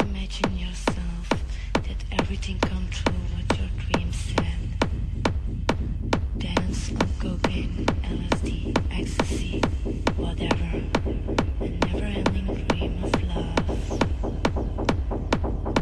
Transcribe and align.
Imagine 0.00 0.58
yourself 0.58 1.28
that 1.72 2.04
everything 2.20 2.58
come 2.58 2.86
true 2.90 3.14
what 3.34 3.58
your 3.58 3.68
dream 3.78 4.12
said. 4.12 4.58
Dance 6.36 6.92
cocaine, 7.18 7.86
LSD, 8.04 8.76
ecstasy, 8.90 9.60
whatever. 10.16 10.82
A 11.60 11.68
never 11.86 12.04
ending 12.04 12.66
dream 12.68 13.04
of 13.04 13.22
love. 13.24 13.66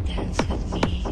Dance 0.05 0.39
with 0.49 0.73
me, 0.73 1.04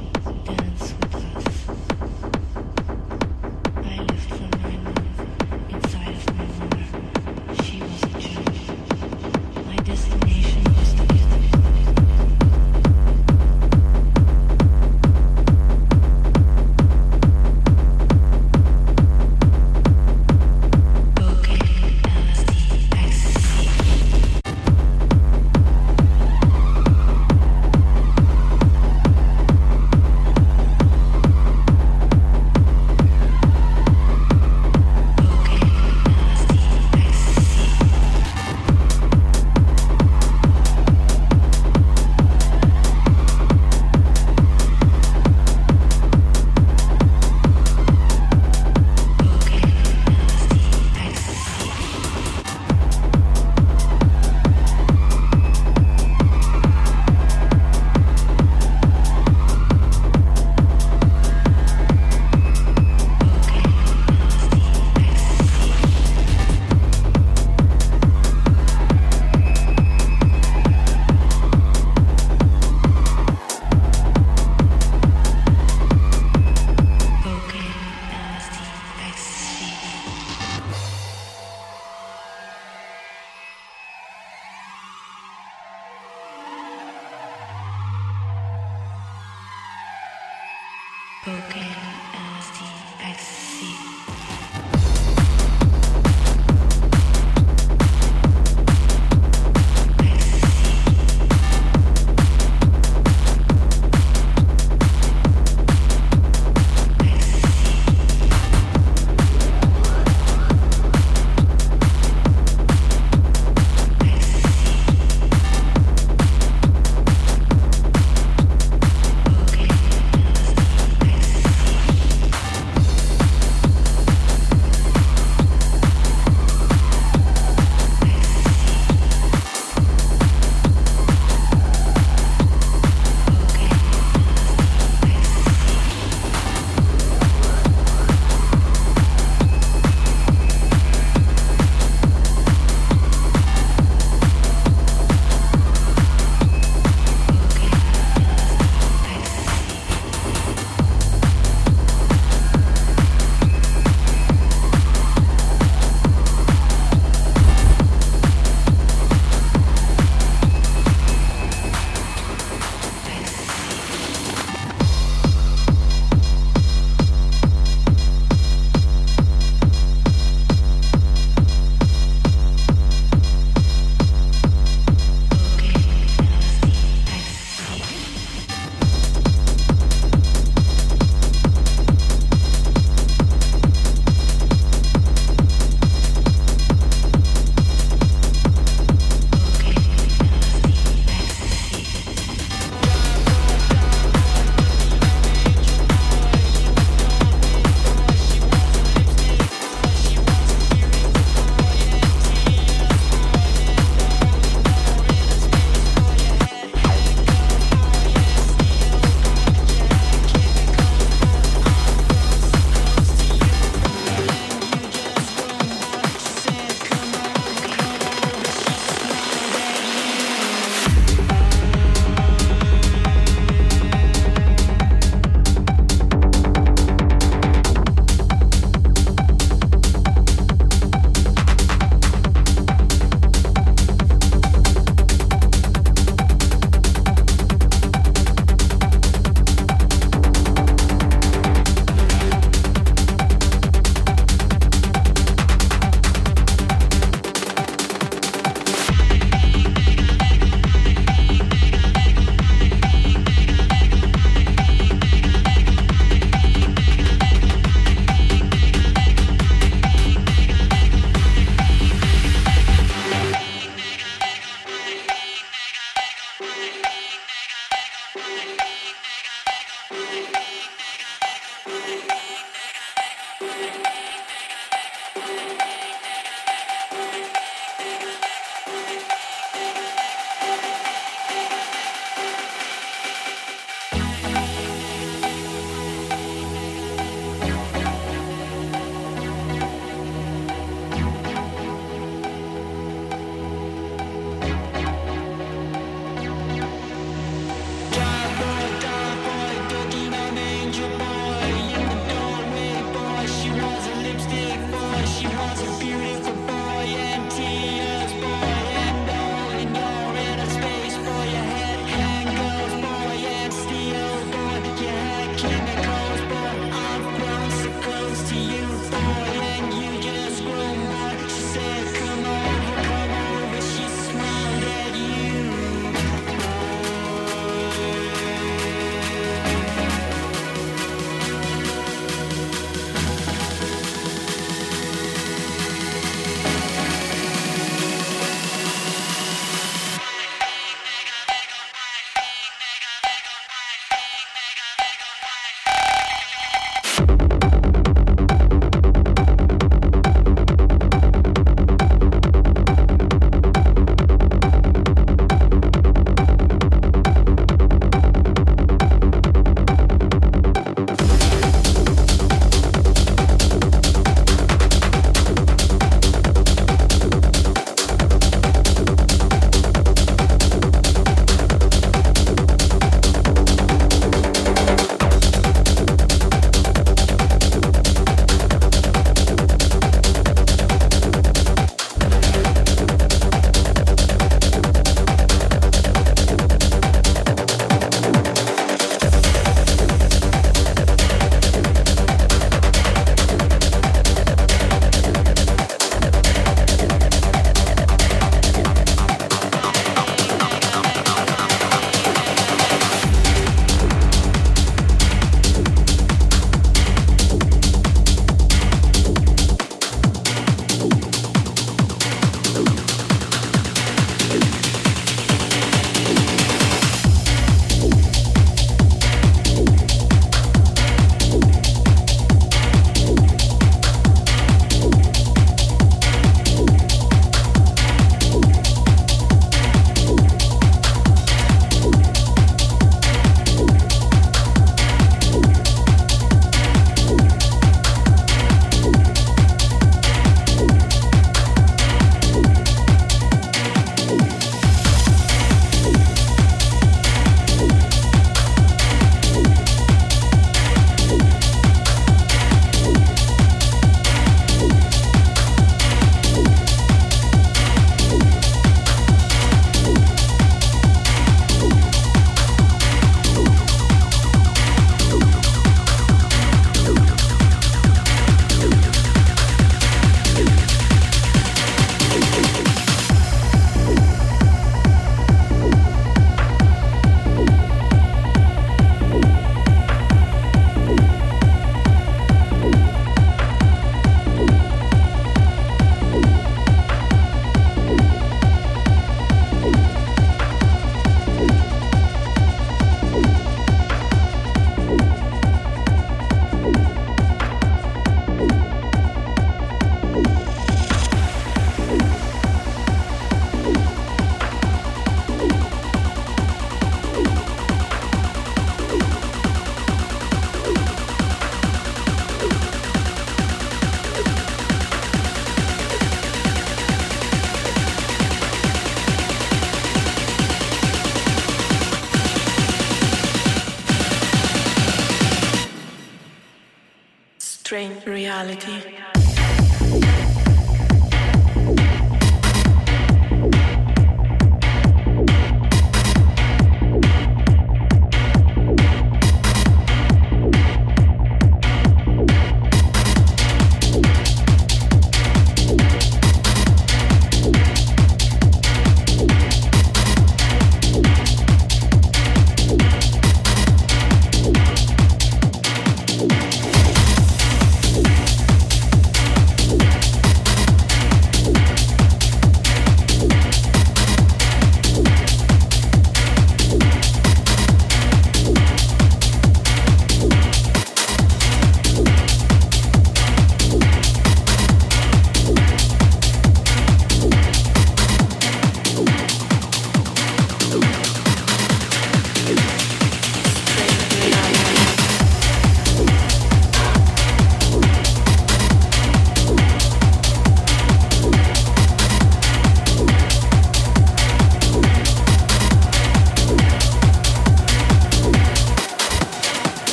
reality. 528.33 528.92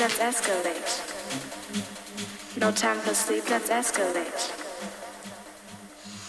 let's 0.00 0.18
escalate. 0.18 0.90
No 2.58 2.72
time 2.72 2.98
for 3.00 3.12
sleep, 3.12 3.50
let's 3.50 3.68
escalate. 3.68 4.50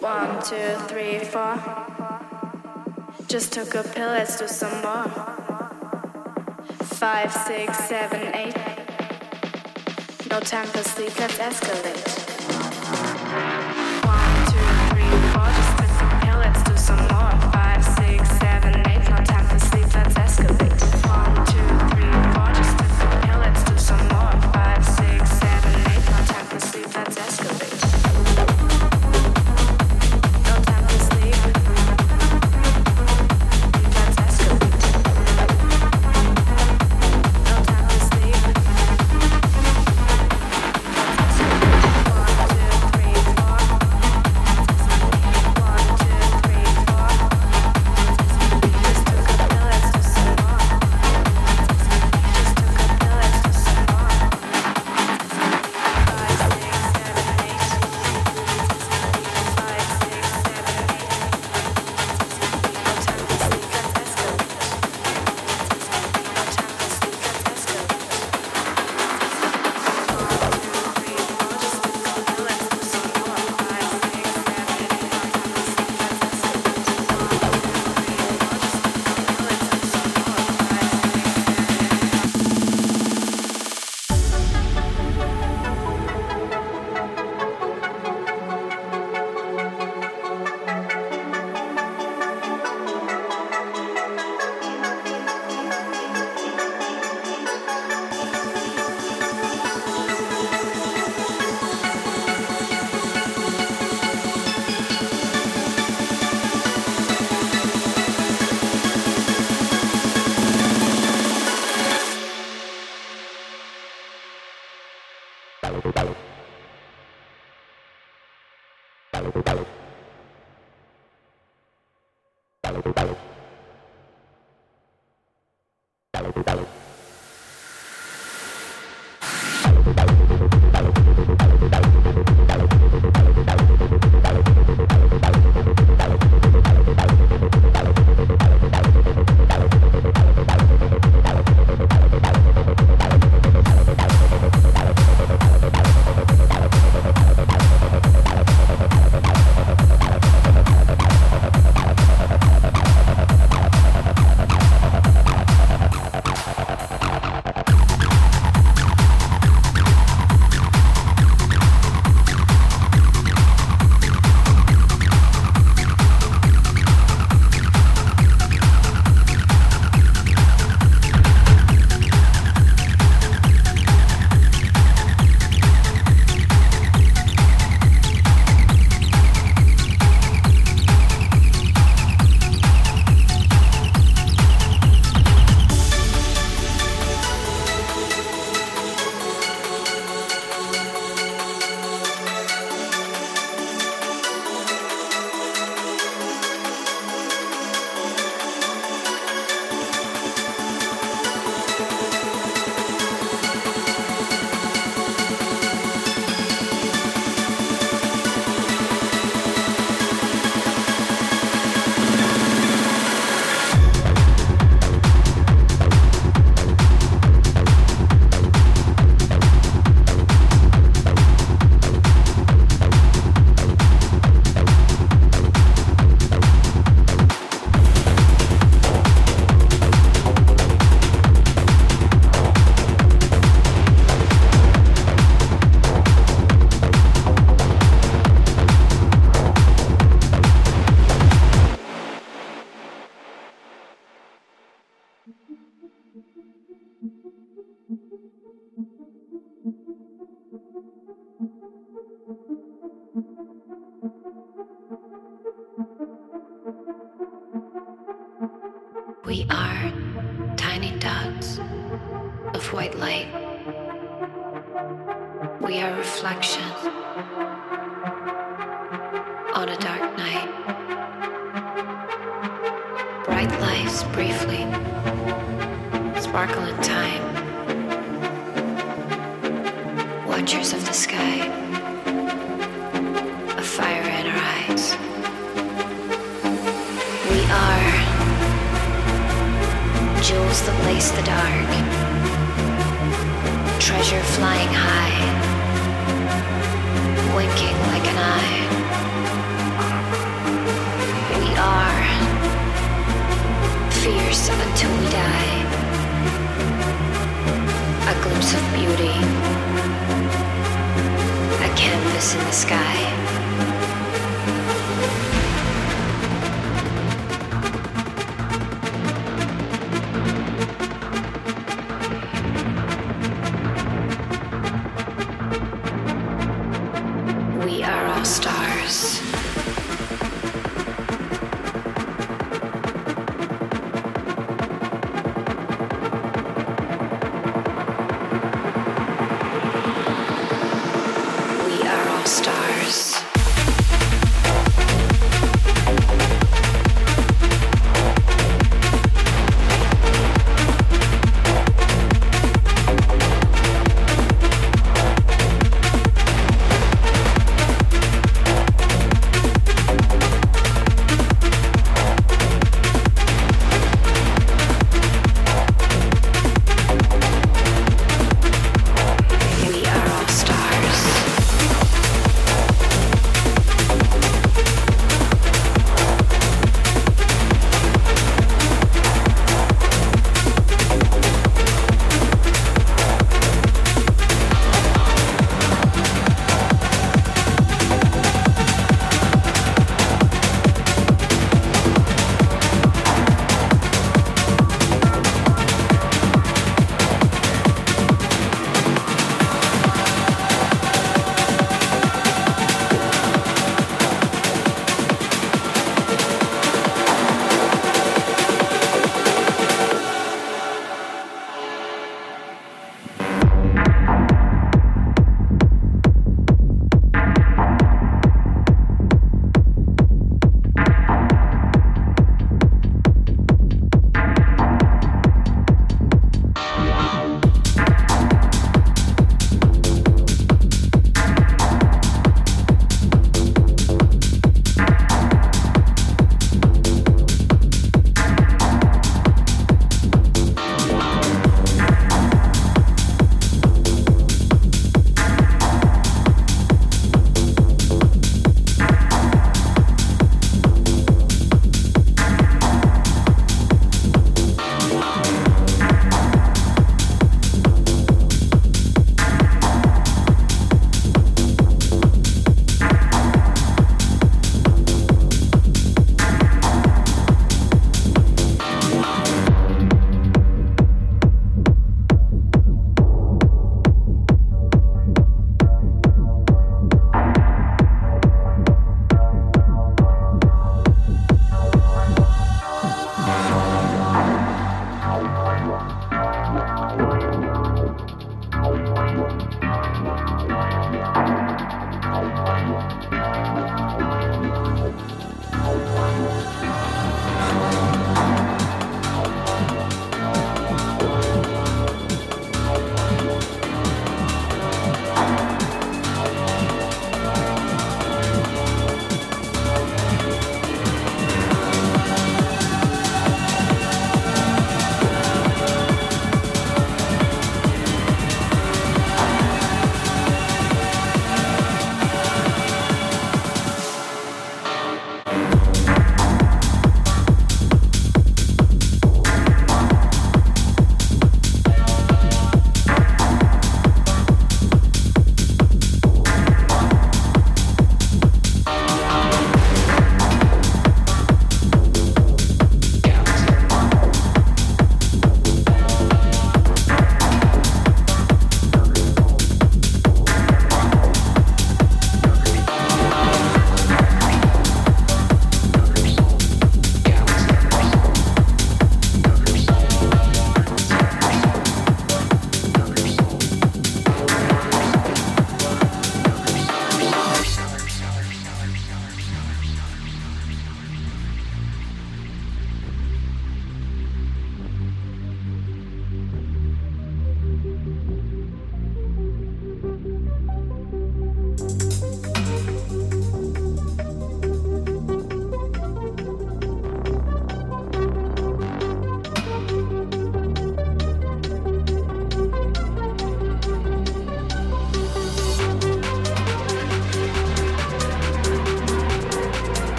One, 0.00 0.42
two, 0.42 0.74
three, 0.88 1.18
four. 1.18 1.58
Just 3.26 3.52
took 3.52 3.74
a 3.74 3.82
pill, 3.82 4.08
let's 4.08 4.38
do 4.38 4.48
some 4.48 4.80
more. 4.80 5.04
Five, 6.96 7.30
six, 7.30 7.78
seven, 7.84 8.34
eight. 8.34 8.56
No 10.30 10.40
time 10.40 10.68
for 10.68 10.82
sleep, 10.82 11.18
let's 11.20 11.36
escalate. 11.36 12.27